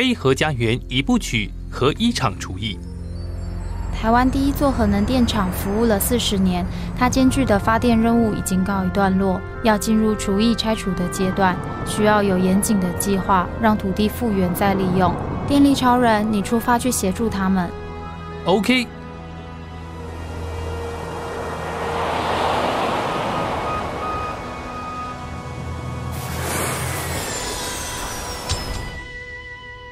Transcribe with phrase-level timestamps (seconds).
[0.00, 2.78] 非核家园一部曲和一场厨艺。
[3.94, 6.64] 台湾第一座核能电厂服务了四十年，
[6.98, 15.14] 它艰巨的发电任务已经告一段落，要进入厨艺拆除的阶段，需要有严谨的计划，让土地复原再利用。
[15.46, 17.68] 电力超人，你出发去协助他们。
[18.46, 18.86] OK。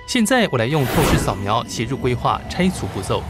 [0.09, 3.23] 现在我来用透视扫描协助规划拆除步骤。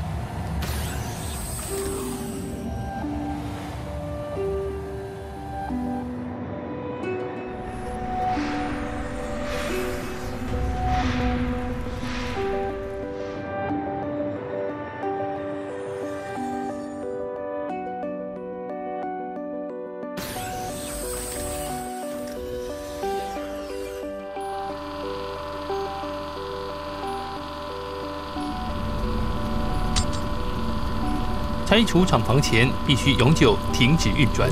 [31.69, 34.49] 拆除厂房前必须永久停止运转。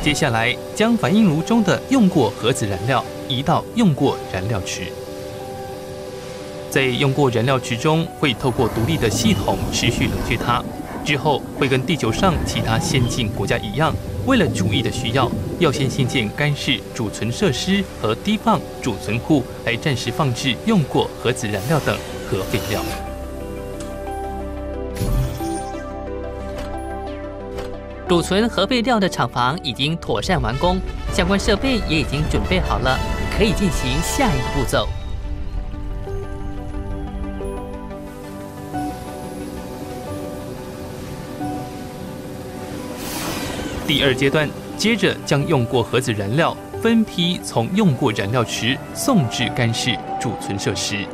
[0.00, 4.90] 接下来，将反应炉中的用过核子燃料移到用过燃料池。
[6.70, 10.64] 在用过燃料池中，会透过独立的系统持续冷却它。
[11.04, 13.94] 之后，会跟地球上其他先进国家一样。
[14.24, 21.98] 为了主义的需要，要先新建干式储存设施和低放储存库，来暂时放置用过核子燃料等
[22.30, 22.80] 核废料。
[28.08, 30.78] 储存核废料的厂房已经妥善完工，
[31.14, 32.98] 相关设备也已经准备好了，
[33.36, 34.86] 可以进行下一个步骤。
[43.92, 44.48] 第二阶段，
[44.78, 51.06] 接着将用过核子燃料分批从用过燃料池送至干式储存设施。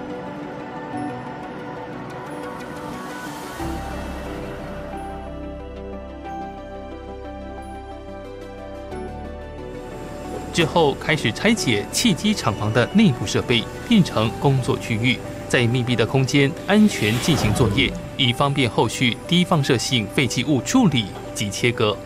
[10.52, 15.18] 之后开始拆解汽机厂房的内部设备，变成工作区域，
[15.48, 21.98] 在密闭的空间安全进行作业，以方便后续低放射性废弃物处理及切割。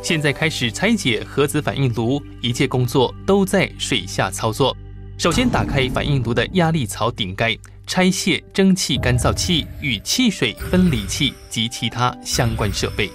[0.00, 4.74] 现在开始拆解核子反应炉，一切工作都在水下操作。
[5.18, 13.10] 首先打开反应炉的压力槽顶盖，拆卸蒸汽干燥器与汽水分离器及其他相关设备。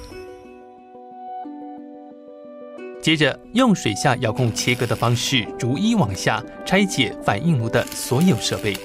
[3.02, 8.76] 接着用水下遥控切割的方式，逐一往下拆解反应炉的所有设备。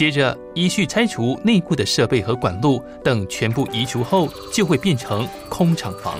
[0.00, 6.18] 接着依序拆除内部的设备和管路等，全部移除后就会变成空厂房。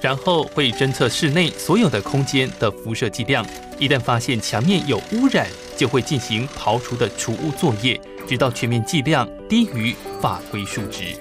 [0.00, 3.44] 然后会侦测室内所有的空间的辐射剂量，
[3.78, 11.14] 一旦发现墙面有污染，就会进行刨除的除污作业，直到全面剂量低于法规数值。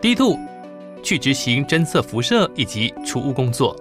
[0.00, 0.38] D two
[1.02, 3.76] 去执行侦测辐射以及除污工作。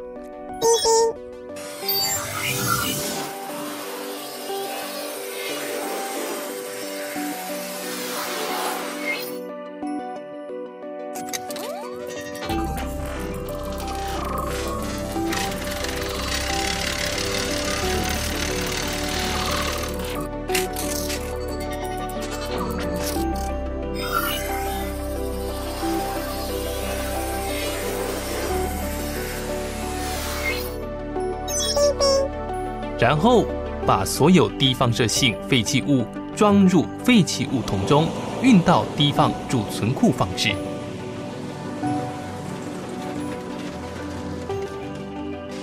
[33.01, 33.43] 然后
[33.83, 38.07] 把所有低放射性废弃物装入废弃物桶中，
[38.43, 40.51] 运到低放储存库放置。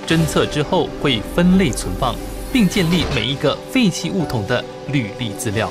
[0.04, 2.12] 侦测之后会分类存放，
[2.52, 5.70] 并建立每一个废弃物桶的履历资料。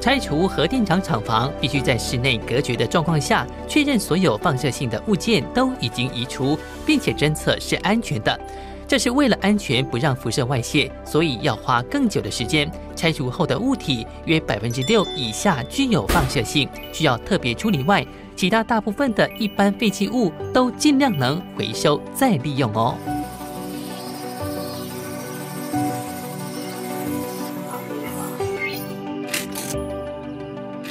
[0.00, 8.40] 拆除核电厂厂房，必须在室内隔绝的状况下，确认所有放射性的物件都已经移除，并且侦测是安全的。
[8.88, 12.68] 这是为了安全，不让辐射外泄，所以要花更久的时间。
[12.96, 18.04] 拆除后的物体约百分之六以下具有放射性，需要特别处理外，
[18.34, 22.96] 其他大部分的一般废弃物都尽量能回收再利用哦。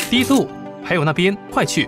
[0.09, 0.47] 第一度，
[0.83, 1.87] 还有那边，快去！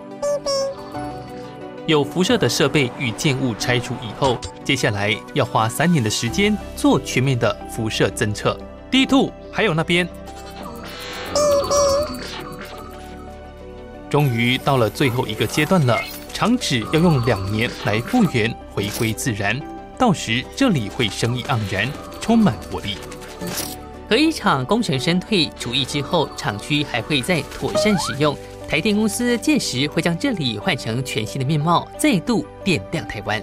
[1.87, 8.55] 有辐射的设备与建物拆除以后，接下来要花三年的时间做全面的辐射侦测。
[8.91, 10.07] 第一度，还有那边，
[14.07, 15.99] 终于到了最后一个阶段了。
[16.31, 19.59] 厂址要用两年来复原，回归自然。
[19.97, 22.97] 到时这里会生意盎然，充满活力。
[24.11, 28.37] 核一厂功成身退，除役之后，厂区还会再妥善使用。
[28.67, 33.41] 台电公司届时会将这里换成全新的面貌，再度点亮台湾。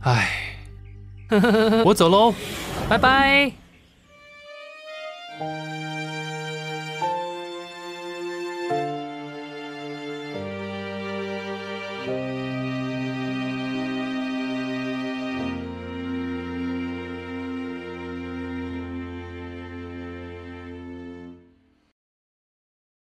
[0.00, 0.30] 唉，
[1.84, 2.34] 我走喽。
[2.88, 3.52] 拜拜。